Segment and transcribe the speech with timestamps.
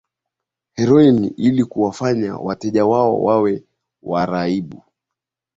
[0.75, 3.63] heroini ili kuwafanya wateja wao wawe
[4.03, 4.83] waraibu